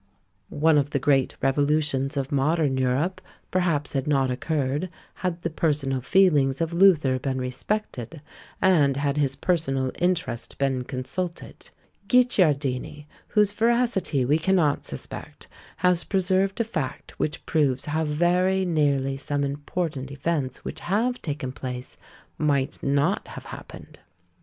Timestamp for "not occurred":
4.07-4.89